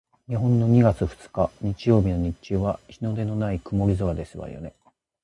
[0.27, 4.73] 日本の二月二日日曜日の日中は日のでない曇り空ですわよね？